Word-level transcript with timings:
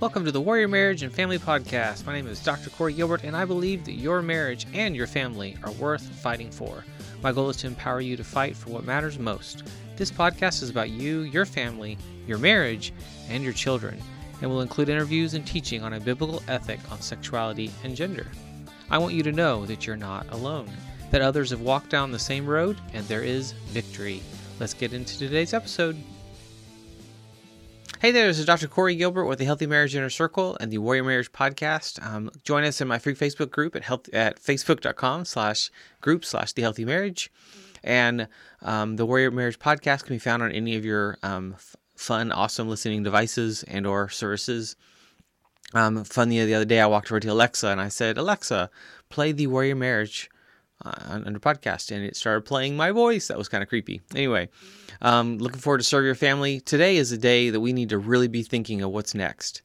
Welcome 0.00 0.24
to 0.26 0.30
the 0.30 0.40
Warrior 0.40 0.68
Marriage 0.68 1.02
and 1.02 1.12
Family 1.12 1.40
Podcast. 1.40 2.06
My 2.06 2.12
name 2.12 2.28
is 2.28 2.38
Dr. 2.38 2.70
Corey 2.70 2.92
Gilbert, 2.92 3.24
and 3.24 3.36
I 3.36 3.44
believe 3.44 3.84
that 3.84 3.94
your 3.94 4.22
marriage 4.22 4.64
and 4.72 4.94
your 4.94 5.08
family 5.08 5.56
are 5.64 5.72
worth 5.72 6.08
fighting 6.20 6.52
for. 6.52 6.84
My 7.20 7.32
goal 7.32 7.50
is 7.50 7.56
to 7.56 7.66
empower 7.66 8.00
you 8.00 8.16
to 8.16 8.22
fight 8.22 8.56
for 8.56 8.70
what 8.70 8.84
matters 8.84 9.18
most. 9.18 9.64
This 9.96 10.12
podcast 10.12 10.62
is 10.62 10.70
about 10.70 10.90
you, 10.90 11.22
your 11.22 11.44
family, 11.44 11.98
your 12.28 12.38
marriage, 12.38 12.92
and 13.28 13.42
your 13.42 13.52
children, 13.52 14.00
and 14.40 14.48
will 14.48 14.60
include 14.60 14.88
interviews 14.88 15.34
and 15.34 15.44
teaching 15.44 15.82
on 15.82 15.94
a 15.94 16.00
biblical 16.00 16.44
ethic 16.46 16.78
on 16.92 17.00
sexuality 17.00 17.72
and 17.82 17.96
gender. 17.96 18.28
I 18.90 18.98
want 18.98 19.14
you 19.14 19.24
to 19.24 19.32
know 19.32 19.66
that 19.66 19.84
you're 19.84 19.96
not 19.96 20.30
alone, 20.30 20.70
that 21.10 21.22
others 21.22 21.50
have 21.50 21.62
walked 21.62 21.90
down 21.90 22.12
the 22.12 22.20
same 22.20 22.46
road, 22.46 22.80
and 22.92 23.04
there 23.08 23.24
is 23.24 23.50
victory. 23.72 24.22
Let's 24.60 24.74
get 24.74 24.92
into 24.92 25.18
today's 25.18 25.54
episode. 25.54 25.96
Hey 28.00 28.12
there, 28.12 28.28
this 28.28 28.38
is 28.38 28.44
Dr. 28.44 28.68
Corey 28.68 28.94
Gilbert 28.94 29.24
with 29.24 29.40
the 29.40 29.44
Healthy 29.44 29.66
Marriage 29.66 29.96
Inner 29.96 30.08
Circle 30.08 30.56
and 30.60 30.70
the 30.70 30.78
Warrior 30.78 31.02
Marriage 31.02 31.32
Podcast. 31.32 32.00
Um, 32.06 32.30
join 32.44 32.62
us 32.62 32.80
in 32.80 32.86
my 32.86 33.00
free 33.00 33.16
Facebook 33.16 33.50
group 33.50 33.74
at 33.74 33.82
health 33.82 34.08
at 34.12 34.40
facebook.com 34.40 35.24
slash 35.24 35.72
group 36.00 36.24
slash 36.24 36.52
the 36.52 36.62
healthy 36.62 36.84
marriage. 36.84 37.32
And 37.82 38.28
um, 38.62 38.94
the 38.94 39.04
Warrior 39.04 39.32
Marriage 39.32 39.58
Podcast 39.58 40.04
can 40.04 40.14
be 40.14 40.20
found 40.20 40.44
on 40.44 40.52
any 40.52 40.76
of 40.76 40.84
your 40.84 41.18
um, 41.24 41.54
f- 41.54 41.74
fun, 41.96 42.30
awesome 42.30 42.68
listening 42.68 43.02
devices 43.02 43.64
and 43.64 43.84
or 43.84 44.08
services. 44.08 44.76
Um, 45.74 46.04
funny 46.04 46.44
the 46.44 46.54
other 46.54 46.64
day, 46.64 46.80
I 46.80 46.86
walked 46.86 47.10
over 47.10 47.18
to 47.18 47.32
Alexa 47.32 47.66
and 47.66 47.80
I 47.80 47.88
said, 47.88 48.16
Alexa, 48.16 48.70
play 49.08 49.32
the 49.32 49.48
Warrior 49.48 49.74
Marriage 49.74 50.30
uh, 50.84 51.20
under 51.24 51.40
podcast, 51.40 51.90
and 51.90 52.04
it 52.04 52.16
started 52.16 52.42
playing 52.42 52.76
my 52.76 52.90
voice. 52.90 53.28
That 53.28 53.38
was 53.38 53.48
kind 53.48 53.62
of 53.62 53.68
creepy. 53.68 54.00
Anyway, 54.14 54.48
um, 55.02 55.38
looking 55.38 55.60
forward 55.60 55.78
to 55.78 55.84
serve 55.84 56.04
your 56.04 56.14
family. 56.14 56.60
Today 56.60 56.96
is 56.96 57.12
a 57.12 57.18
day 57.18 57.50
that 57.50 57.60
we 57.60 57.72
need 57.72 57.88
to 57.88 57.98
really 57.98 58.28
be 58.28 58.42
thinking 58.42 58.82
of 58.82 58.90
what's 58.90 59.14
next. 59.14 59.62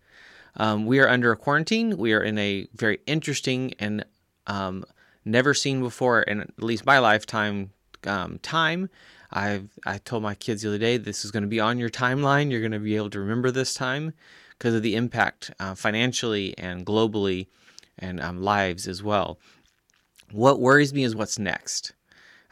Um, 0.56 0.86
we 0.86 1.00
are 1.00 1.08
under 1.08 1.32
a 1.32 1.38
quarantine. 1.38 1.98
We 1.98 2.14
are 2.14 2.22
in 2.22 2.38
a 2.38 2.68
very 2.76 3.00
interesting 3.08 3.74
and 3.80 4.06
um, 4.48 4.84
never 5.26 5.54
seen 5.54 5.82
before, 5.82 6.22
in 6.24 6.42
at 6.42 6.62
least 6.62 6.86
my 6.86 7.00
lifetime, 7.00 7.72
um, 8.06 8.40
time. 8.40 8.90
I've 9.32 9.70
I 9.86 9.98
told 9.98 10.22
my 10.22 10.36
kids 10.36 10.62
the 10.62 10.70
other 10.70 10.78
day 10.78 10.98
this 10.98 11.26
is 11.26 11.32
going 11.32 11.44
to 11.44 11.50
be 11.50 11.60
on 11.60 11.80
your 11.80 11.90
timeline. 11.90 12.52
You're 12.52 12.60
going 12.60 12.72
to 12.72 12.80
be 12.80 12.96
able 12.96 13.10
to 13.12 13.20
remember 13.20 13.50
this 13.50 13.74
time 13.74 14.14
because 14.52 14.76
of 14.76 14.84
the 14.84 14.96
impact 14.96 15.52
uh, 15.60 15.74
financially 15.74 16.56
and 16.58 16.86
globally 16.86 17.48
and 17.98 18.22
um, 18.22 18.42
lives 18.42 18.88
as 18.88 19.02
well. 19.02 19.40
What 20.34 20.60
worries 20.60 20.96
me 20.96 21.04
is 21.04 21.16
what's 21.16 21.38
next. 21.38 21.94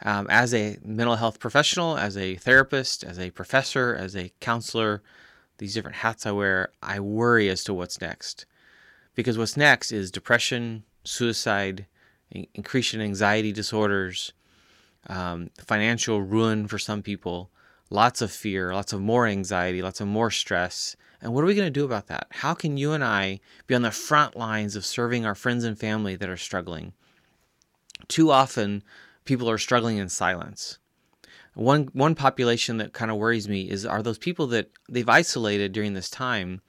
Um, 0.04 0.28
as 0.30 0.54
a 0.54 0.78
mental 0.84 1.16
health 1.16 1.40
professional, 1.40 1.98
as 1.98 2.16
a 2.16 2.36
therapist, 2.36 3.02
as 3.02 3.18
a 3.18 3.30
professor, 3.30 3.92
as 3.92 4.14
a 4.14 4.30
counselor, 4.38 5.02
these 5.58 5.74
different 5.74 5.96
hats 5.96 6.24
I 6.24 6.30
wear, 6.30 6.70
I 6.80 7.00
worry 7.00 7.48
as 7.48 7.64
to 7.64 7.74
what's 7.74 8.00
next. 8.00 8.46
Because 9.16 9.36
what's 9.36 9.56
next 9.56 9.90
is 9.90 10.12
depression, 10.12 10.84
suicide, 11.02 11.86
increase 12.30 12.94
in 12.94 13.00
anxiety 13.00 13.50
disorders, 13.50 14.32
um, 15.08 15.50
financial 15.58 16.22
ruin 16.22 16.68
for 16.68 16.78
some 16.78 17.02
people, 17.02 17.50
lots 17.90 18.22
of 18.22 18.30
fear, 18.30 18.72
lots 18.72 18.92
of 18.92 19.00
more 19.00 19.26
anxiety, 19.26 19.82
lots 19.82 20.00
of 20.00 20.06
more 20.06 20.30
stress. 20.30 20.94
And 21.20 21.34
what 21.34 21.42
are 21.42 21.48
we 21.48 21.56
going 21.56 21.66
to 21.66 21.80
do 21.80 21.84
about 21.84 22.06
that? 22.06 22.28
How 22.30 22.54
can 22.54 22.76
you 22.76 22.92
and 22.92 23.02
I 23.02 23.40
be 23.66 23.74
on 23.74 23.82
the 23.82 23.90
front 23.90 24.36
lines 24.36 24.76
of 24.76 24.86
serving 24.86 25.26
our 25.26 25.34
friends 25.34 25.64
and 25.64 25.76
family 25.76 26.14
that 26.14 26.28
are 26.28 26.36
struggling? 26.36 26.92
Too 28.12 28.30
often, 28.30 28.82
people 29.24 29.48
are 29.48 29.56
struggling 29.56 29.96
in 29.96 30.10
silence. 30.10 30.78
One 31.54 31.88
one 31.94 32.14
population 32.14 32.76
that 32.76 32.92
kind 32.92 33.10
of 33.10 33.16
worries 33.16 33.48
me 33.48 33.70
is 33.70 33.86
are 33.86 34.02
those 34.02 34.18
people 34.18 34.46
that 34.48 34.70
they've 34.86 35.08
isolated 35.08 35.72
during 35.72 35.94
this 35.94 36.10
time, 36.10 36.60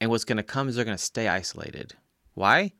and 0.00 0.08
what's 0.08 0.24
going 0.24 0.36
to 0.36 0.44
come 0.44 0.68
is 0.68 0.76
they're 0.76 0.84
going 0.84 0.96
to 0.96 1.02
stay 1.02 1.26
isolated. 1.26 1.94
Why? 2.34 2.74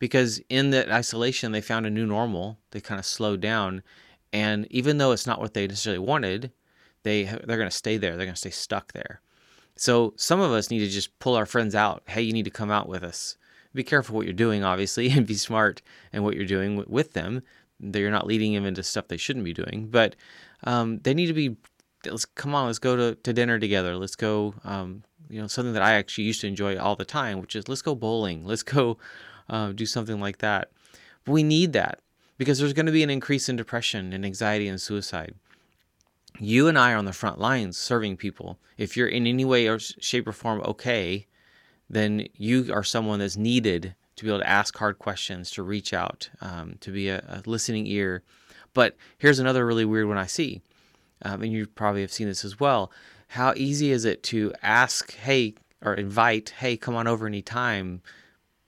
Because 0.00 0.40
in 0.48 0.70
that 0.70 0.90
isolation, 0.90 1.52
they 1.52 1.60
found 1.60 1.86
a 1.86 1.90
new 1.90 2.04
normal. 2.04 2.58
They 2.72 2.80
kind 2.80 2.98
of 2.98 3.06
slowed 3.06 3.40
down, 3.40 3.84
and 4.32 4.66
even 4.72 4.98
though 4.98 5.12
it's 5.12 5.28
not 5.28 5.40
what 5.40 5.54
they 5.54 5.68
necessarily 5.68 6.04
wanted, 6.04 6.50
they 7.04 7.22
they're 7.22 7.58
going 7.58 7.70
to 7.70 7.76
stay 7.84 7.96
there. 7.96 8.16
They're 8.16 8.26
going 8.26 8.34
to 8.34 8.40
stay 8.40 8.50
stuck 8.50 8.92
there. 8.92 9.20
So 9.76 10.14
some 10.16 10.40
of 10.40 10.50
us 10.50 10.68
need 10.68 10.80
to 10.80 10.88
just 10.88 11.16
pull 11.20 11.36
our 11.36 11.46
friends 11.46 11.76
out. 11.76 12.02
Hey, 12.08 12.22
you 12.22 12.32
need 12.32 12.44
to 12.46 12.50
come 12.50 12.72
out 12.72 12.88
with 12.88 13.04
us. 13.04 13.36
Be 13.74 13.84
careful 13.84 14.16
what 14.16 14.26
you're 14.26 14.34
doing, 14.34 14.64
obviously, 14.64 15.10
and 15.16 15.26
be 15.26 15.34
smart 15.34 15.82
in 16.12 16.22
what 16.22 16.34
you're 16.34 16.44
doing 16.44 16.84
with 16.88 17.12
them 17.12 17.42
that 17.82 17.98
you're 17.98 18.10
not 18.10 18.26
leading 18.26 18.54
them 18.54 18.64
into 18.64 18.82
stuff 18.82 19.08
they 19.08 19.16
shouldn't 19.16 19.44
be 19.44 19.52
doing. 19.52 19.88
But 19.90 20.16
um, 20.64 20.98
they 20.98 21.14
need 21.14 21.26
to 21.26 21.32
be. 21.32 21.56
Let's 22.04 22.24
come 22.24 22.54
on. 22.54 22.66
Let's 22.66 22.78
go 22.78 22.96
to, 22.96 23.14
to 23.14 23.32
dinner 23.32 23.58
together. 23.58 23.96
Let's 23.96 24.16
go. 24.16 24.54
Um, 24.64 25.04
you 25.28 25.40
know, 25.40 25.46
something 25.46 25.72
that 25.72 25.82
I 25.82 25.94
actually 25.94 26.24
used 26.24 26.42
to 26.42 26.46
enjoy 26.46 26.76
all 26.76 26.96
the 26.96 27.04
time, 27.04 27.40
which 27.40 27.56
is 27.56 27.68
let's 27.68 27.82
go 27.82 27.94
bowling. 27.94 28.44
Let's 28.44 28.62
go 28.62 28.98
uh, 29.48 29.72
do 29.72 29.86
something 29.86 30.20
like 30.20 30.38
that. 30.38 30.70
But 31.24 31.32
we 31.32 31.42
need 31.42 31.72
that 31.72 32.00
because 32.38 32.58
there's 32.58 32.72
going 32.72 32.86
to 32.86 32.92
be 32.92 33.02
an 33.02 33.10
increase 33.10 33.48
in 33.48 33.56
depression 33.56 34.12
and 34.12 34.24
anxiety 34.24 34.68
and 34.68 34.80
suicide. 34.80 35.34
You 36.38 36.68
and 36.68 36.78
I 36.78 36.92
are 36.92 36.96
on 36.96 37.04
the 37.04 37.12
front 37.12 37.38
lines 37.38 37.76
serving 37.76 38.16
people. 38.16 38.58
If 38.76 38.96
you're 38.96 39.08
in 39.08 39.26
any 39.26 39.44
way 39.44 39.68
or 39.68 39.78
shape 39.78 40.26
or 40.26 40.32
form 40.32 40.60
okay, 40.64 41.26
then 41.88 42.26
you 42.34 42.72
are 42.72 42.82
someone 42.82 43.18
that's 43.18 43.36
needed 43.36 43.94
to 44.16 44.24
be 44.24 44.30
able 44.30 44.40
to 44.40 44.48
ask 44.48 44.76
hard 44.76 44.98
questions, 44.98 45.50
to 45.52 45.62
reach 45.62 45.92
out, 45.92 46.30
um, 46.40 46.76
to 46.80 46.90
be 46.90 47.08
a, 47.08 47.18
a, 47.28 47.42
listening 47.48 47.86
ear. 47.86 48.22
But 48.74 48.96
here's 49.18 49.38
another 49.38 49.66
really 49.66 49.84
weird 49.84 50.08
one 50.08 50.18
I 50.18 50.26
see, 50.26 50.62
um, 51.22 51.42
and 51.42 51.52
you 51.52 51.66
probably 51.66 52.02
have 52.02 52.12
seen 52.12 52.28
this 52.28 52.44
as 52.44 52.60
well. 52.60 52.90
How 53.28 53.54
easy 53.56 53.90
is 53.90 54.04
it 54.04 54.22
to 54.24 54.52
ask, 54.62 55.14
hey, 55.14 55.54
or 55.82 55.94
invite, 55.94 56.50
hey, 56.58 56.76
come 56.76 56.94
on 56.94 57.06
over 57.06 57.26
anytime, 57.26 58.02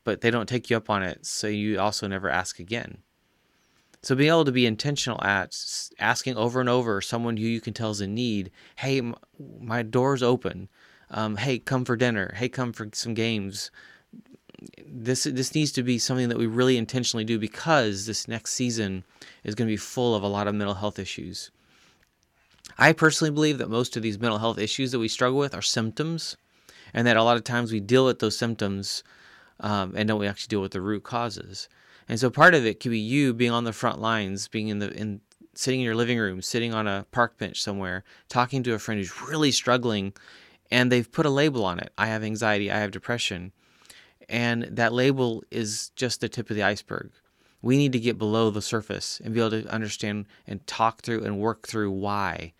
but 0.03 0.21
they 0.21 0.31
don't 0.31 0.49
take 0.49 0.71
you 0.71 0.77
up 0.77 0.91
on 0.91 1.03
it, 1.03 1.25
so 1.27 1.47
you 1.47 1.78
also 1.78 2.06
never 2.06 2.28
ask 2.28 2.59
again. 2.59 2.99
So 4.03 4.15
being 4.15 4.28
able 4.28 4.44
to 4.44 4.53
be 4.53 4.66
intentional 4.66 5.22
at 5.25 5.56
asking 5.99 6.37
over 6.37 6.61
and 6.61 6.69
over 6.69 7.00
someone 7.00 7.38
who 7.38 7.47
you 7.47 7.61
can 7.61 7.72
tell 7.72 7.91
is 7.91 8.03
in 8.03 8.15
need, 8.15 8.50
hey, 8.76 9.00
my 9.59 9.82
door's 9.82 10.22
open. 10.22 10.69
Um, 11.11 11.37
hey, 11.37 11.59
come 11.59 11.87
for 11.87 11.97
dinner. 11.97 12.34
Hey, 12.37 12.50
come 12.50 12.75
for 12.75 12.91
some 12.93 13.15
games 13.15 13.71
this 14.87 15.25
this 15.25 15.55
needs 15.55 15.73
to 15.73 15.83
be 15.83 15.99
something 15.99 16.29
that 16.29 16.39
we 16.39 16.47
really 16.47 16.77
intentionally 16.77 17.25
do 17.25 17.39
because 17.39 18.07
this 18.07 18.29
next 18.29 18.53
season 18.53 19.05
is 19.43 19.55
going 19.55 19.69
to 19.69 19.73
be 19.73 19.77
full 19.77 20.15
of 20.15 20.23
a 20.23 20.29
lot 20.29 20.47
of 20.47 20.55
mental 20.55 20.75
health 20.75 20.99
issues. 20.99 21.51
I 22.79 22.93
personally 22.93 23.31
believe 23.31 23.59
that 23.59 23.71
most 23.71 23.97
of 23.97 24.03
these 24.03 24.19
mental 24.19 24.39
health 24.39 24.59
issues 24.59 24.93
that 24.93 24.99
we 24.99 25.09
struggle 25.09 25.39
with 25.39 25.55
are 25.55 25.63
symptoms, 25.63 26.37
and 26.93 27.07
that 27.07 27.17
a 27.17 27.23
lot 27.23 27.37
of 27.37 27.45
times 27.45 27.73
we 27.73 27.81
deal 27.81 28.05
with 28.05 28.19
those 28.19 28.37
symptoms 28.37 29.05
um, 29.61 29.95
and 29.97 30.09
don't 30.09 30.21
we 30.21 30.27
actually 30.27 30.51
deal 30.51 30.63
with 30.63 30.73
the 30.73 30.81
root 30.81 31.05
causes. 31.05 31.69
And 32.09 32.19
so 32.19 32.31
part 32.31 32.55
of 32.55 32.67
it 32.67 32.81
could 32.81 32.91
be 32.91 32.99
you 32.99 33.33
being 33.33 33.53
on 33.53 33.65
the 33.65 33.73
front 33.73 34.01
lines, 34.01 34.49
being 34.49 34.69
in 34.69 34.79
the 34.79 34.93
in 34.93 35.21
sitting 35.55 35.81
in 35.81 35.87
your 35.87 35.95
living 35.95 36.19
room, 36.19 36.43
sitting 36.43 36.75
on 36.75 36.87
a 36.87 37.07
park 37.13 37.39
bench 37.39 37.63
somewhere, 37.63 38.03
talking 38.29 38.63
to 38.65 38.75
a 38.75 38.79
friend 38.79 38.99
who's 38.99 39.23
really 39.23 39.53
struggling, 39.53 40.13
and 40.71 40.91
they've 40.91 41.11
put 41.11 41.27
a 41.27 41.31
label 41.31 41.65
on 41.65 41.79
it. 41.79 41.93
I 41.97 42.07
have 42.07 42.25
anxiety. 42.25 42.71
I 42.71 42.79
have 42.79 42.91
depression 42.91 43.53
and 44.34 44.65
that 44.65 44.93
label 44.93 45.45
is 45.53 45.93
just 45.95 46.21
the 46.21 46.28
tip 46.28 46.50
of 46.50 46.56
the 46.56 46.62
iceberg. 46.65 47.12
We 47.62 47.77
need 47.77 47.93
to 47.93 48.00
get 48.00 48.19
below 48.19 48.50
the 48.50 48.61
surface 48.61 49.21
and 49.22 49.33
be 49.33 49.39
able 49.39 49.62
to 49.62 49.72
understand 49.72 50.27
and 50.45 50.67
talk 50.67 51.03
through 51.03 51.22
and 51.22 51.39
work 51.39 51.69
through 51.69 51.93
why. 51.93 52.53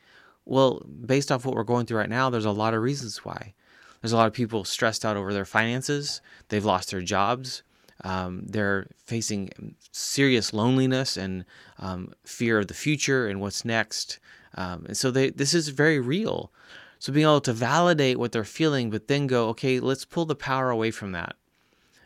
Well, 0.44 0.86
based 0.86 1.32
off 1.32 1.44
what 1.44 1.56
we're 1.56 1.64
going 1.64 1.86
through 1.86 1.98
right 1.98 2.08
now, 2.08 2.30
there's 2.30 2.44
a 2.44 2.52
lot 2.52 2.74
of 2.74 2.82
reasons 2.82 3.24
why. 3.24 3.54
There's 4.00 4.12
a 4.12 4.16
lot 4.16 4.28
of 4.28 4.32
people 4.32 4.62
stressed 4.62 5.04
out 5.04 5.16
over 5.16 5.32
their 5.32 5.44
finances, 5.44 6.20
they've 6.48 6.64
lost 6.64 6.92
their 6.92 7.00
jobs, 7.00 7.64
um, 8.04 8.44
they're 8.46 8.86
facing 9.04 9.74
serious 9.90 10.52
loneliness 10.52 11.16
and 11.16 11.44
um, 11.80 12.12
fear 12.24 12.60
of 12.60 12.68
the 12.68 12.74
future 12.74 13.26
and 13.26 13.40
what's 13.40 13.64
next. 13.64 14.20
Um, 14.54 14.84
and 14.87 14.96
so 14.96 15.10
they, 15.10 15.31
this 15.31 15.54
is 15.54 15.70
very 15.70 15.99
real. 15.99 16.52
So 17.00 17.12
being 17.12 17.26
able 17.26 17.40
to 17.40 17.52
validate 17.52 18.20
what 18.20 18.31
they're 18.31 18.44
feeling, 18.44 18.90
but 18.90 19.08
then 19.08 19.26
go, 19.26 19.49
okay, 19.49 19.81
let's 19.81 20.04
pull 20.04 20.25
the 20.25 20.37
power 20.37 20.70
away 20.70 20.93
from 20.93 21.10
that. 21.12 21.34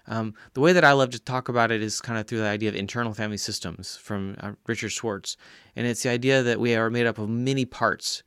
Um, 0.09 0.35
the 0.55 0.61
way 0.61 0.73
that 0.73 0.85
I 0.85 0.93
love 0.93 1.11
to 1.11 1.19
talk 1.19 1.51
about 1.51 1.71
it 1.71 1.83
is 1.83 2.01
kind 2.01 2.19
of 2.19 2.27
through 2.27 2.39
the 2.39 2.47
idea 2.47 2.71
of 2.71 2.75
internal 2.75 3.13
family 3.13 3.37
systems 3.37 3.97
from 3.97 4.37
uh, 4.41 4.53
Richard 4.67 4.91
Schwartz. 4.91 5.37
And 5.77 5.87
it's 5.87 6.03
the 6.03 6.09
idea 6.09 6.43
that 6.43 6.59
we 6.59 6.75
are 6.75 6.89
made 6.89 7.07
up 7.07 7.19
of 7.19 7.29
many 7.29 7.67
parts. 7.67 8.23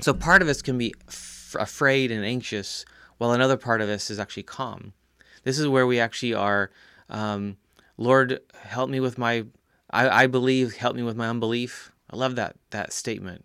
So 0.00 0.12
part 0.12 0.42
of 0.42 0.48
us 0.48 0.60
can 0.60 0.76
be 0.76 0.92
f- 1.06 1.54
afraid 1.58 2.10
and 2.10 2.24
anxious, 2.24 2.84
while 3.18 3.30
another 3.30 3.56
part 3.56 3.80
of 3.80 3.88
us 3.88 4.10
is 4.10 4.18
actually 4.18 4.42
calm. 4.42 4.92
This 5.44 5.58
is 5.58 5.68
where 5.68 5.86
we 5.86 6.00
actually 6.00 6.34
are, 6.34 6.72
um, 7.08 7.56
Lord, 7.96 8.40
help 8.64 8.90
me 8.90 8.98
with 8.98 9.18
my, 9.18 9.44
I, 9.90 10.24
I 10.24 10.26
believe, 10.26 10.74
help 10.74 10.96
me 10.96 11.04
with 11.04 11.16
my 11.16 11.28
unbelief. 11.28 11.92
I 12.10 12.16
love 12.16 12.34
that 12.34 12.56
that 12.70 12.92
statement. 12.92 13.44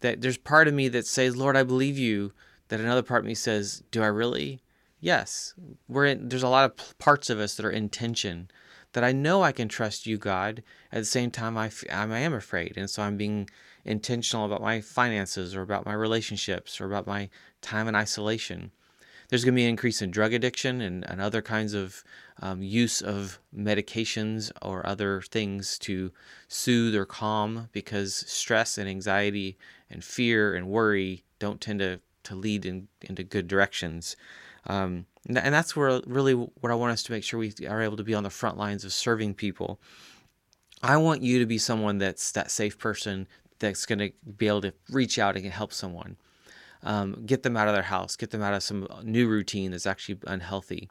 That 0.00 0.22
there's 0.22 0.38
part 0.38 0.68
of 0.68 0.72
me 0.72 0.88
that 0.88 1.06
says, 1.06 1.36
Lord, 1.36 1.56
I 1.56 1.62
believe 1.62 1.98
you. 1.98 2.32
That 2.68 2.80
another 2.80 3.02
part 3.02 3.20
of 3.20 3.26
me 3.26 3.34
says, 3.34 3.82
Do 3.90 4.02
I 4.02 4.06
really? 4.06 4.62
Yes, 5.00 5.54
we're 5.88 6.06
in, 6.06 6.28
there's 6.28 6.42
a 6.42 6.48
lot 6.48 6.64
of 6.64 6.98
parts 6.98 7.30
of 7.30 7.40
us 7.40 7.54
that 7.56 7.66
are 7.66 7.70
in 7.70 7.88
tension. 7.88 8.50
That 8.92 9.04
I 9.04 9.12
know 9.12 9.42
I 9.42 9.52
can 9.52 9.68
trust 9.68 10.06
you, 10.06 10.18
God. 10.18 10.64
At 10.90 10.98
the 10.98 11.04
same 11.04 11.30
time, 11.30 11.56
I, 11.56 11.70
I 11.92 12.06
am 12.18 12.34
afraid, 12.34 12.74
and 12.76 12.90
so 12.90 13.02
I'm 13.02 13.16
being 13.16 13.48
intentional 13.84 14.44
about 14.44 14.60
my 14.60 14.80
finances, 14.80 15.54
or 15.54 15.62
about 15.62 15.86
my 15.86 15.92
relationships, 15.92 16.80
or 16.80 16.86
about 16.86 17.06
my 17.06 17.30
time 17.62 17.86
in 17.86 17.94
isolation. 17.94 18.72
There's 19.28 19.44
going 19.44 19.54
to 19.54 19.60
be 19.60 19.64
an 19.64 19.70
increase 19.70 20.02
in 20.02 20.10
drug 20.10 20.32
addiction 20.32 20.80
and, 20.80 21.08
and 21.08 21.20
other 21.20 21.40
kinds 21.40 21.72
of 21.72 22.02
um, 22.42 22.62
use 22.62 23.00
of 23.00 23.38
medications 23.56 24.50
or 24.60 24.84
other 24.84 25.22
things 25.22 25.78
to 25.80 26.10
soothe 26.48 26.96
or 26.96 27.06
calm 27.06 27.68
because 27.70 28.24
stress 28.26 28.76
and 28.76 28.88
anxiety 28.88 29.56
and 29.88 30.02
fear 30.02 30.56
and 30.56 30.66
worry 30.66 31.22
don't 31.38 31.60
tend 31.60 31.78
to, 31.78 32.00
to 32.30 32.36
lead 32.36 32.64
in, 32.64 32.88
into 33.02 33.22
good 33.22 33.46
directions. 33.46 34.16
Um, 34.66 35.06
and, 35.26 35.54
that's 35.54 35.76
where 35.76 36.00
really 36.06 36.34
what 36.34 36.72
I 36.72 36.74
want 36.74 36.92
us 36.92 37.02
to 37.04 37.12
make 37.12 37.24
sure 37.24 37.38
we 37.38 37.52
are 37.68 37.82
able 37.82 37.96
to 37.96 38.04
be 38.04 38.14
on 38.14 38.24
the 38.24 38.30
front 38.30 38.56
lines 38.56 38.84
of 38.84 38.92
serving 38.92 39.34
people. 39.34 39.80
I 40.82 40.96
want 40.96 41.22
you 41.22 41.38
to 41.38 41.46
be 41.46 41.58
someone 41.58 41.98
that's 41.98 42.32
that 42.32 42.50
safe 42.50 42.78
person 42.78 43.26
that's 43.58 43.84
going 43.84 43.98
to 43.98 44.12
be 44.36 44.48
able 44.48 44.62
to 44.62 44.72
reach 44.90 45.18
out 45.18 45.36
and 45.36 45.44
help 45.46 45.72
someone. 45.72 46.16
Um, 46.82 47.22
get 47.26 47.42
them 47.42 47.58
out 47.58 47.68
of 47.68 47.74
their 47.74 47.82
house, 47.82 48.16
get 48.16 48.30
them 48.30 48.42
out 48.42 48.54
of 48.54 48.62
some 48.62 48.88
new 49.02 49.28
routine 49.28 49.70
that's 49.70 49.86
actually 49.86 50.18
unhealthy. 50.26 50.88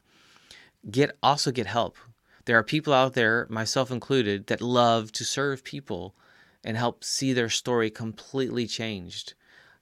Get 0.88 1.16
also 1.22 1.50
get 1.50 1.66
help. 1.66 1.96
There 2.44 2.56
are 2.56 2.62
people 2.62 2.92
out 2.92 3.14
there, 3.14 3.46
myself 3.50 3.90
included, 3.90 4.46
that 4.46 4.60
love 4.60 5.10
to 5.12 5.24
serve 5.24 5.64
people 5.64 6.14
and 6.62 6.76
help 6.76 7.02
see 7.02 7.32
their 7.32 7.48
story 7.48 7.90
completely 7.90 8.66
changed. 8.66 9.34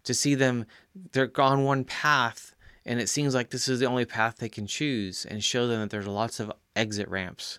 To 0.08 0.14
see 0.14 0.34
them, 0.34 0.64
they're 1.12 1.30
on 1.36 1.64
one 1.64 1.84
path 1.84 2.54
and 2.86 2.98
it 2.98 3.10
seems 3.10 3.34
like 3.34 3.50
this 3.50 3.68
is 3.68 3.78
the 3.78 3.84
only 3.84 4.06
path 4.06 4.38
they 4.38 4.48
can 4.48 4.66
choose 4.66 5.26
and 5.26 5.44
show 5.44 5.66
them 5.66 5.80
that 5.80 5.90
there's 5.90 6.06
lots 6.06 6.40
of 6.40 6.50
exit 6.74 7.06
ramps 7.10 7.58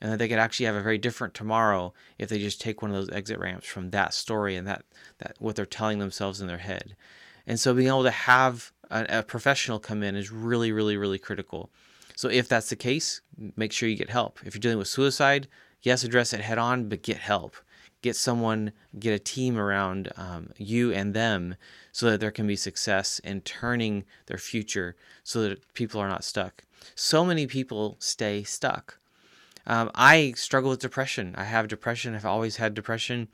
and 0.00 0.12
that 0.12 0.20
they 0.20 0.28
could 0.28 0.38
actually 0.38 0.66
have 0.66 0.76
a 0.76 0.80
very 0.80 0.96
different 0.96 1.34
tomorrow 1.34 1.92
if 2.20 2.28
they 2.28 2.38
just 2.38 2.60
take 2.60 2.82
one 2.82 2.92
of 2.92 2.96
those 2.96 3.10
exit 3.10 3.40
ramps 3.40 3.66
from 3.66 3.90
that 3.90 4.14
story 4.14 4.54
and 4.54 4.64
that, 4.68 4.84
that 5.18 5.34
what 5.40 5.56
they're 5.56 5.66
telling 5.66 5.98
themselves 5.98 6.40
in 6.40 6.46
their 6.46 6.58
head. 6.58 6.94
And 7.48 7.58
so 7.58 7.74
being 7.74 7.88
able 7.88 8.04
to 8.04 8.12
have 8.12 8.70
a, 8.88 9.04
a 9.08 9.22
professional 9.24 9.80
come 9.80 10.04
in 10.04 10.14
is 10.14 10.30
really, 10.30 10.70
really, 10.70 10.96
really 10.96 11.18
critical. 11.18 11.68
So 12.14 12.28
if 12.28 12.46
that's 12.46 12.70
the 12.70 12.76
case, 12.76 13.22
make 13.56 13.72
sure 13.72 13.88
you 13.88 13.96
get 13.96 14.10
help. 14.10 14.38
If 14.44 14.54
you're 14.54 14.60
dealing 14.60 14.78
with 14.78 14.86
suicide, 14.86 15.48
yes, 15.82 16.04
address 16.04 16.32
it 16.32 16.42
head 16.42 16.58
on, 16.58 16.88
but 16.88 17.02
get 17.02 17.16
help. 17.16 17.56
Get 18.02 18.16
someone, 18.16 18.72
get 18.98 19.14
a 19.14 19.18
team 19.18 19.58
around 19.58 20.12
um, 20.16 20.50
you 20.58 20.92
and 20.92 21.14
them 21.14 21.54
so 21.92 22.10
that 22.10 22.20
there 22.20 22.30
can 22.30 22.46
be 22.46 22.56
success 22.56 23.20
in 23.20 23.40
turning 23.42 24.04
their 24.26 24.38
future 24.38 24.96
so 25.22 25.42
that 25.42 25.72
people 25.74 26.00
are 26.00 26.08
not 26.08 26.24
stuck. 26.24 26.64
So 26.94 27.24
many 27.24 27.46
people 27.46 27.96
stay 28.00 28.42
stuck. 28.42 28.98
Um, 29.66 29.90
I 29.94 30.32
struggle 30.36 30.70
with 30.70 30.80
depression. 30.80 31.34
I 31.38 31.44
have 31.44 31.68
depression. 31.68 32.14
I've 32.14 32.26
always 32.26 32.56
had 32.56 32.74
depression. 32.74 33.28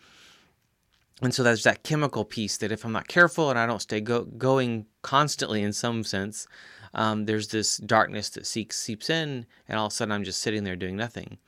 And 1.22 1.34
so 1.34 1.42
there's 1.42 1.64
that 1.64 1.82
chemical 1.82 2.24
piece 2.24 2.56
that 2.58 2.70
if 2.70 2.84
I'm 2.84 2.92
not 2.92 3.08
careful 3.08 3.50
and 3.50 3.58
I 3.58 3.66
don't 3.66 3.82
stay 3.82 4.00
go- 4.00 4.24
going 4.24 4.86
constantly 5.02 5.62
in 5.62 5.72
some 5.72 6.04
sense, 6.04 6.46
um, 6.94 7.24
there's 7.24 7.48
this 7.48 7.78
darkness 7.78 8.28
that 8.30 8.46
seeks, 8.46 8.78
seeps 8.78 9.10
in, 9.10 9.46
and 9.68 9.78
all 9.78 9.86
of 9.86 9.92
a 9.92 9.94
sudden 9.94 10.12
I'm 10.12 10.24
just 10.24 10.40
sitting 10.40 10.64
there 10.64 10.76
doing 10.76 10.96
nothing. 10.96 11.38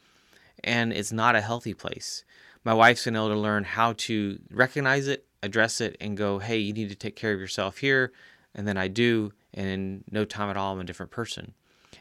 And 0.65 0.93
it's 0.93 1.13
not 1.13 1.37
a 1.37 1.41
healthy 1.41 1.75
place. 1.75 2.25
My 2.65 2.75
wife's 2.75 3.05
been 3.05 3.17
able 3.17 3.29
to 3.31 3.37
learn 3.37 3.65
how 3.65 3.95
to 3.95 4.39
recognize 4.51 5.07
it, 5.07 5.27
address 5.43 5.81
it, 5.81 5.97
and 6.01 6.17
go, 6.17 6.39
hey, 6.39 6.59
you 6.59 6.73
need 6.73 6.91
to 6.91 6.95
take 6.95 7.17
care 7.17 7.33
of 7.33 7.41
yourself 7.41 7.79
here. 7.79 8.12
And 8.55 8.67
then 8.67 8.77
I 8.77 8.89
do, 8.89 9.33
and 9.55 9.67
in 9.67 10.05
no 10.11 10.25
time 10.25 10.51
at 10.51 10.57
all, 10.57 10.75
I'm 10.75 10.81
a 10.81 10.85
different 10.85 11.12
person. 11.12 11.55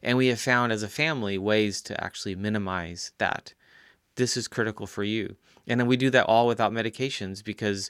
And 0.03 0.17
we 0.17 0.27
have 0.27 0.39
found 0.39 0.71
as 0.71 0.83
a 0.83 0.87
family 0.87 1.37
ways 1.37 1.81
to 1.83 2.03
actually 2.03 2.35
minimize 2.35 3.11
that. 3.17 3.53
This 4.15 4.35
is 4.35 4.47
critical 4.47 4.87
for 4.87 5.03
you. 5.03 5.35
And 5.67 5.79
then 5.79 5.87
we 5.87 5.97
do 5.97 6.09
that 6.09 6.25
all 6.25 6.47
without 6.47 6.73
medications 6.73 7.43
because 7.43 7.89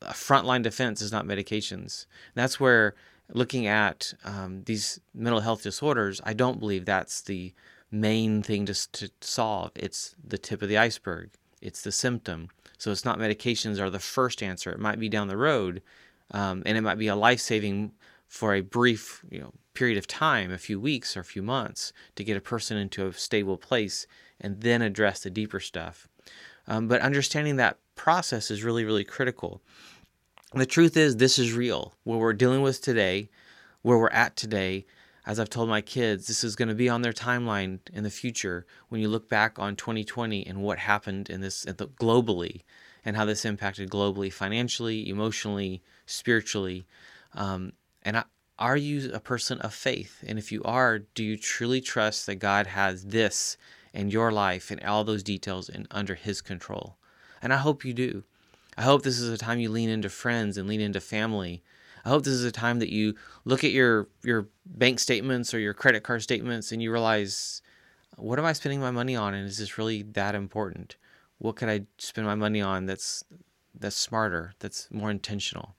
a 0.00 0.12
frontline 0.12 0.62
defense 0.62 1.02
is 1.02 1.12
not 1.12 1.26
medications. 1.26 2.06
And 2.34 2.42
that's 2.42 2.60
where 2.60 2.94
looking 3.32 3.66
at 3.66 4.14
um, 4.24 4.62
these 4.64 5.00
mental 5.14 5.40
health 5.40 5.62
disorders, 5.62 6.20
I 6.24 6.32
don't 6.32 6.60
believe 6.60 6.84
that's 6.84 7.20
the 7.20 7.52
main 7.90 8.42
thing 8.42 8.66
to, 8.66 8.92
to 8.92 9.10
solve. 9.20 9.72
It's 9.76 10.14
the 10.22 10.38
tip 10.38 10.62
of 10.62 10.68
the 10.68 10.78
iceberg, 10.78 11.30
it's 11.60 11.82
the 11.82 11.92
symptom. 11.92 12.48
So 12.78 12.90
it's 12.90 13.04
not 13.04 13.18
medications 13.18 13.80
are 13.80 13.90
the 13.90 13.98
first 13.98 14.42
answer. 14.42 14.70
It 14.70 14.78
might 14.78 15.00
be 15.00 15.08
down 15.08 15.28
the 15.28 15.36
road, 15.36 15.82
um, 16.30 16.62
and 16.64 16.78
it 16.78 16.82
might 16.82 16.98
be 16.98 17.08
a 17.08 17.16
life 17.16 17.40
saving 17.40 17.92
for 18.28 18.54
a 18.54 18.60
brief 18.60 19.24
you 19.30 19.40
know 19.40 19.52
period 19.74 19.96
of 19.96 20.06
time, 20.06 20.50
a 20.50 20.58
few 20.58 20.80
weeks 20.80 21.16
or 21.16 21.20
a 21.20 21.24
few 21.24 21.42
months, 21.42 21.92
to 22.16 22.24
get 22.24 22.36
a 22.36 22.40
person 22.40 22.76
into 22.76 23.06
a 23.06 23.12
stable 23.12 23.56
place 23.56 24.06
and 24.40 24.60
then 24.60 24.82
address 24.82 25.20
the 25.20 25.30
deeper 25.30 25.60
stuff. 25.60 26.08
Um, 26.66 26.88
but 26.88 27.00
understanding 27.00 27.56
that 27.56 27.78
process 27.94 28.50
is 28.50 28.64
really, 28.64 28.84
really 28.84 29.04
critical. 29.04 29.62
The 30.52 30.66
truth 30.66 30.96
is, 30.96 31.16
this 31.16 31.38
is 31.38 31.52
real. 31.52 31.94
What 32.04 32.18
we're 32.18 32.32
dealing 32.32 32.62
with 32.62 32.80
today, 32.80 33.30
where 33.82 33.98
we're 33.98 34.10
at 34.10 34.36
today, 34.36 34.84
as 35.28 35.38
I've 35.38 35.50
told 35.50 35.68
my 35.68 35.80
kids, 35.80 36.26
this 36.26 36.42
is 36.42 36.56
going 36.56 36.70
to 36.70 36.74
be 36.74 36.88
on 36.88 37.02
their 37.02 37.12
timeline 37.12 37.78
in 37.92 38.02
the 38.02 38.10
future 38.10 38.66
when 38.88 39.00
you 39.00 39.08
look 39.08 39.28
back 39.28 39.58
on 39.58 39.76
2020 39.76 40.46
and 40.46 40.62
what 40.62 40.78
happened 40.78 41.28
in 41.30 41.42
this 41.42 41.64
globally 41.66 42.62
and 43.04 43.14
how 43.14 43.24
this 43.24 43.44
impacted 43.44 43.90
globally, 43.90 44.32
financially, 44.32 45.08
emotionally, 45.08 45.82
spiritually. 46.06 46.86
Um, 47.34 47.74
and 48.02 48.16
I, 48.16 48.24
are 48.58 48.76
you 48.76 49.12
a 49.12 49.20
person 49.20 49.60
of 49.60 49.74
faith? 49.74 50.24
And 50.26 50.38
if 50.38 50.50
you 50.50 50.62
are, 50.64 50.98
do 50.98 51.22
you 51.22 51.36
truly 51.36 51.80
trust 51.80 52.26
that 52.26 52.36
God 52.36 52.66
has 52.66 53.04
this 53.04 53.56
and 53.94 54.12
your 54.12 54.32
life 54.32 54.70
and 54.70 54.82
all 54.84 55.04
those 55.04 55.22
details 55.22 55.68
in 55.68 55.86
under 55.90 56.14
his 56.14 56.40
control. 56.40 56.96
And 57.42 57.52
I 57.52 57.56
hope 57.56 57.84
you 57.84 57.92
do. 57.92 58.24
I 58.76 58.82
hope 58.82 59.02
this 59.02 59.18
is 59.18 59.28
a 59.28 59.38
time 59.38 59.58
you 59.58 59.70
lean 59.70 59.88
into 59.88 60.08
friends 60.08 60.56
and 60.56 60.68
lean 60.68 60.80
into 60.80 61.00
family. 61.00 61.62
I 62.04 62.08
hope 62.08 62.24
this 62.24 62.34
is 62.34 62.44
a 62.44 62.52
time 62.52 62.78
that 62.78 62.92
you 62.92 63.14
look 63.44 63.64
at 63.64 63.72
your 63.72 64.08
your 64.22 64.48
bank 64.66 65.00
statements 65.00 65.52
or 65.54 65.58
your 65.58 65.74
credit 65.74 66.02
card 66.02 66.22
statements 66.22 66.72
and 66.72 66.82
you 66.82 66.92
realize 66.92 67.62
what 68.16 68.38
am 68.38 68.44
I 68.44 68.52
spending 68.52 68.80
my 68.80 68.90
money 68.90 69.14
on 69.14 69.34
and 69.34 69.46
is 69.46 69.58
this 69.58 69.78
really 69.78 70.02
that 70.02 70.34
important? 70.34 70.96
What 71.38 71.56
could 71.56 71.68
I 71.68 71.82
spend 71.98 72.26
my 72.26 72.34
money 72.34 72.60
on 72.60 72.86
that's 72.86 73.24
that's 73.78 73.96
smarter, 73.96 74.54
that's 74.58 74.88
more 74.90 75.10
intentional? 75.10 75.74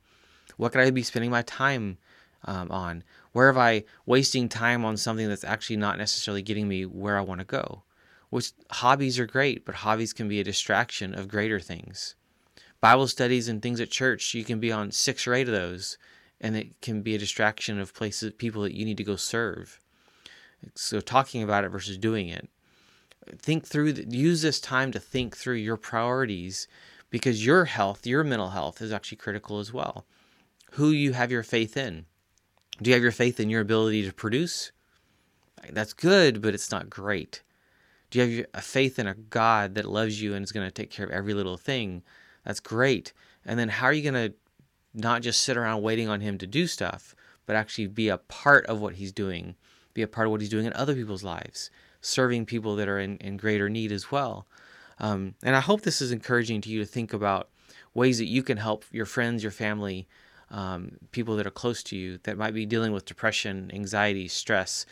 What 0.58 0.72
could 0.72 0.82
I 0.82 0.92
be 0.92 1.04
spending 1.04 1.32
my 1.32 1.42
time 1.44 1.98
um, 2.46 2.72
on? 2.72 3.04
Where 3.34 3.50
am 3.50 3.58
I 3.58 3.84
wasting 4.06 4.50
time 4.50 4.86
on 4.86 4.98
something 4.98 5.28
that's 5.28 5.44
actually 5.44 5.78
not 5.78 5.98
necessarily 5.98 6.42
getting 6.42 6.68
me 6.68 6.86
where 6.86 7.18
I 7.18 7.22
want 7.22 7.40
to 7.40 7.46
go? 7.46 7.84
which 8.30 8.52
hobbies 8.72 9.20
are 9.20 9.26
great, 9.26 9.66
but 9.66 9.76
hobbies 9.76 10.14
can 10.14 10.28
be 10.28 10.40
a 10.40 10.44
distraction 10.44 11.14
of 11.14 11.28
greater 11.28 11.60
things. 11.60 12.16
Bible 12.82 13.08
studies 13.08 13.48
and 13.48 13.62
things 13.62 13.82
at 13.82 13.92
church, 13.92 14.34
you 14.34 14.44
can 14.44 14.60
be 14.60 14.72
on 14.72 14.92
six 14.92 15.28
or 15.28 15.34
eight 15.34 15.48
of 15.48 15.54
those, 15.54 15.98
and 16.40 16.56
it 16.56 16.80
can 16.82 17.02
be 17.02 17.16
a 17.16 17.20
distraction 17.20 17.80
of 17.80 17.94
places, 17.94 18.34
people 18.38 18.62
that 18.64 18.76
you 18.76 18.86
need 18.86 18.98
to 18.98 19.04
go 19.04 19.16
serve. 19.16 19.80
So, 20.76 21.00
talking 21.02 21.44
about 21.44 21.64
it 21.64 21.70
versus 21.70 21.98
doing 21.98 22.30
it. 22.30 22.50
Think 23.38 23.66
through, 23.66 23.94
use 24.08 24.42
this 24.42 24.60
time 24.60 24.92
to 24.92 25.00
think 25.00 25.38
through 25.38 25.56
your 25.56 25.78
priorities 25.78 26.68
because 27.10 27.46
your 27.46 27.66
health, 27.66 28.06
your 28.06 28.24
mental 28.24 28.50
health 28.50 28.82
is 28.82 28.92
actually 28.92 29.18
critical 29.18 29.60
as 29.60 29.74
well. 29.74 30.06
Who 30.74 30.90
you 30.90 31.14
have 31.14 31.32
your 31.32 31.44
faith 31.44 31.76
in. 31.76 32.06
Do 32.82 32.90
you 32.90 32.94
have 32.94 33.04
your 33.04 33.12
faith 33.12 33.40
in 33.40 33.50
your 33.50 33.62
ability 33.62 34.06
to 34.06 34.14
produce? 34.14 34.72
That's 35.70 35.94
good, 35.94 36.42
but 36.42 36.54
it's 36.54 36.72
not 36.72 36.90
great. 36.90 37.44
Do 38.10 38.20
you 38.20 38.38
have 38.38 38.46
a 38.54 38.62
faith 38.62 38.98
in 38.98 39.08
a 39.08 39.14
God 39.14 39.76
that 39.76 39.86
loves 39.86 40.22
you 40.22 40.34
and 40.34 40.44
is 40.44 40.52
going 40.52 40.66
to 40.68 40.72
take 40.72 40.90
care 40.90 41.06
of 41.06 41.12
every 41.12 41.34
little 41.34 41.58
thing? 41.58 42.04
That's 42.46 42.60
great. 42.60 43.14
And 43.46 43.60
then 43.60 43.70
how 43.70 43.88
are 43.88 43.94
you 43.94 44.10
going 44.10 44.32
to 44.32 44.36
not 44.94 45.22
just 45.22 45.42
sit 45.42 45.58
around 45.58 45.82
waiting 45.82 46.10
on 46.10 46.22
Him 46.22 46.38
to 46.38 46.48
do 46.48 46.68
stuff, 46.68 47.16
but 47.46 47.56
actually 47.56 47.88
be 47.88 48.10
a 48.10 48.18
part 48.18 48.66
of 48.68 48.80
what 48.82 48.96
He's 48.96 49.12
doing, 49.12 49.56
be 49.94 50.02
a 50.02 50.08
part 50.08 50.28
of 50.28 50.32
what 50.32 50.42
He's 50.42 50.50
doing 50.50 50.66
in 50.66 50.74
other 50.74 50.96
people's 50.96 51.24
lives, 51.24 51.70
serving 52.02 52.46
people 52.46 52.76
that 52.76 52.88
are 52.88 53.00
in, 53.00 53.18
in 53.18 53.38
greater 53.38 53.70
need 53.70 53.92
as 53.92 54.12
well? 54.12 54.48
Um, 55.00 55.36
and 55.44 55.56
I 55.56 55.62
hope 55.62 55.82
this 55.82 56.02
is 56.02 56.12
encouraging 56.12 56.62
to 56.62 56.70
you 56.70 56.80
to 56.80 56.86
think 56.86 57.14
about 57.14 57.50
ways 57.94 58.18
that 58.18 58.28
you 58.28 58.44
can 58.44 58.58
help 58.58 58.86
your 58.92 59.06
friends, 59.06 59.44
your 59.44 59.52
family, 59.52 60.08
um, 60.52 60.98
people 61.12 61.36
that 61.38 61.48
are 61.48 61.52
close 61.52 61.84
to 61.84 61.96
you 61.96 62.20
that 62.24 62.38
might 62.38 62.54
be 62.54 62.66
dealing 62.66 62.92
with 62.92 63.06
depression, 63.06 63.72
anxiety, 63.74 64.28
stress, 64.28 64.86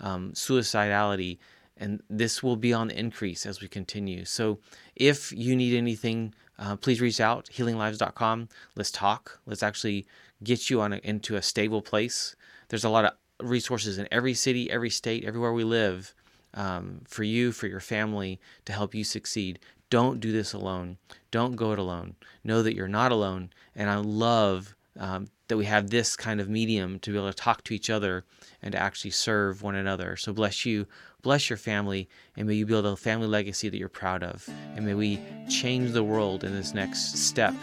um, 0.00 0.32
suicidality 0.32 1.38
and 1.76 2.02
this 2.08 2.42
will 2.42 2.56
be 2.56 2.72
on 2.72 2.88
the 2.88 2.98
increase 2.98 3.46
as 3.46 3.60
we 3.60 3.68
continue. 3.68 4.24
So 4.24 4.58
if 4.94 5.32
you 5.32 5.56
need 5.56 5.76
anything, 5.76 6.34
uh, 6.58 6.76
please 6.76 7.00
reach 7.00 7.20
out, 7.20 7.48
healinglives.com. 7.52 8.48
Let's 8.76 8.90
talk. 8.90 9.40
Let's 9.46 9.62
actually 9.62 10.06
get 10.42 10.70
you 10.70 10.80
on 10.80 10.92
a, 10.92 10.96
into 10.98 11.36
a 11.36 11.42
stable 11.42 11.82
place. 11.82 12.36
There's 12.68 12.84
a 12.84 12.90
lot 12.90 13.04
of 13.04 13.12
resources 13.40 13.98
in 13.98 14.06
every 14.12 14.34
city, 14.34 14.70
every 14.70 14.90
state, 14.90 15.24
everywhere 15.24 15.52
we 15.52 15.64
live 15.64 16.14
um, 16.54 17.00
for 17.08 17.24
you, 17.24 17.50
for 17.50 17.66
your 17.66 17.80
family 17.80 18.40
to 18.64 18.72
help 18.72 18.94
you 18.94 19.04
succeed. 19.04 19.58
Don't 19.90 20.20
do 20.20 20.32
this 20.32 20.52
alone. 20.52 20.98
Don't 21.30 21.56
go 21.56 21.72
it 21.72 21.78
alone. 21.78 22.14
Know 22.44 22.62
that 22.62 22.74
you're 22.74 22.88
not 22.88 23.12
alone. 23.12 23.50
And 23.74 23.90
I 23.90 23.96
love 23.96 24.74
um, 24.98 25.26
that 25.48 25.56
we 25.56 25.66
have 25.66 25.90
this 25.90 26.16
kind 26.16 26.40
of 26.40 26.48
medium 26.48 26.98
to 27.00 27.10
be 27.10 27.16
able 27.16 27.28
to 27.28 27.34
talk 27.34 27.64
to 27.64 27.74
each 27.74 27.90
other 27.90 28.24
and 28.62 28.72
to 28.72 28.78
actually 28.78 29.10
serve 29.10 29.62
one 29.62 29.74
another. 29.74 30.16
So 30.16 30.32
bless 30.32 30.64
you, 30.64 30.86
bless 31.24 31.50
your 31.50 31.56
family, 31.56 32.08
and 32.36 32.46
may 32.46 32.54
you 32.54 32.66
build 32.66 32.86
a 32.86 32.94
family 32.94 33.26
legacy 33.26 33.68
that 33.68 33.76
you're 33.76 33.88
proud 33.88 34.22
of. 34.22 34.48
And 34.76 34.86
may 34.86 34.94
we 34.94 35.18
change 35.48 35.90
the 35.90 36.04
world 36.04 36.44
in 36.44 36.52
this 36.52 36.72
next 36.72 37.16
step 37.16 37.54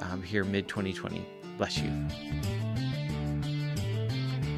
um, 0.00 0.22
here 0.22 0.42
mid 0.42 0.66
2020. 0.66 1.24
Bless 1.56 1.78
you. 1.78 1.92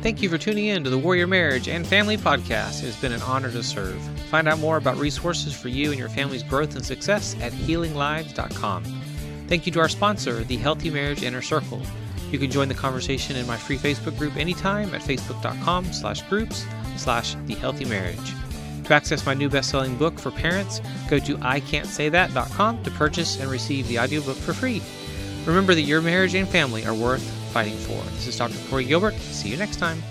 Thank 0.00 0.22
you 0.22 0.28
for 0.28 0.38
tuning 0.38 0.66
in 0.66 0.82
to 0.82 0.90
the 0.90 0.98
Warrior 0.98 1.26
Marriage 1.26 1.68
and 1.68 1.86
Family 1.86 2.16
Podcast. 2.16 2.82
It 2.82 2.86
has 2.86 2.96
been 2.96 3.12
an 3.12 3.22
honor 3.22 3.50
to 3.52 3.62
serve. 3.62 4.00
Find 4.30 4.48
out 4.48 4.58
more 4.58 4.76
about 4.76 4.96
resources 4.96 5.54
for 5.54 5.68
you 5.68 5.90
and 5.90 5.98
your 5.98 6.08
family's 6.08 6.42
growth 6.42 6.74
and 6.74 6.84
success 6.84 7.36
at 7.40 7.52
healinglives.com. 7.52 8.84
Thank 9.46 9.66
you 9.66 9.72
to 9.72 9.80
our 9.80 9.88
sponsor, 9.88 10.42
the 10.44 10.56
Healthy 10.56 10.90
Marriage 10.90 11.22
Inner 11.22 11.42
Circle. 11.42 11.82
You 12.32 12.38
can 12.38 12.50
join 12.50 12.68
the 12.68 12.74
conversation 12.74 13.36
in 13.36 13.46
my 13.46 13.56
free 13.56 13.76
Facebook 13.76 14.16
group 14.18 14.36
anytime 14.36 14.94
at 14.94 15.02
facebook.com 15.02 15.92
slash 15.92 16.22
groups 16.22 16.64
slash 16.96 17.36
the 17.46 17.54
healthy 17.54 17.84
marriage. 17.84 18.32
Access 18.92 19.24
my 19.24 19.32
new 19.32 19.48
best-selling 19.48 19.96
book 19.96 20.18
for 20.18 20.30
parents, 20.30 20.80
go 21.08 21.18
to 21.18 21.36
ican'tsaythat.com 21.38 22.82
to 22.82 22.90
purchase 22.90 23.40
and 23.40 23.50
receive 23.50 23.88
the 23.88 23.98
audiobook 23.98 24.36
for 24.36 24.52
free. 24.52 24.82
Remember 25.46 25.74
that 25.74 25.82
your 25.82 26.02
marriage 26.02 26.34
and 26.34 26.46
family 26.46 26.84
are 26.84 26.94
worth 26.94 27.22
fighting 27.52 27.76
for. 27.78 28.02
This 28.12 28.26
is 28.28 28.36
Dr. 28.36 28.58
Corey 28.68 28.84
Gilbert. 28.84 29.14
See 29.14 29.48
you 29.48 29.56
next 29.56 29.78
time. 29.78 30.02